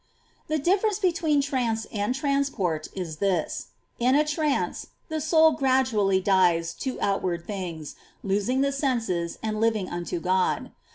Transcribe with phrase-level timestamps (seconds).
[0.47, 0.57] 10.
[0.57, 3.67] The difference between trance and transport^ tanspor?^ IS this,—
[3.99, 9.61] in a trance the soul gradually dies to out ward things, losing the senses and
[9.61, 10.71] living unto God.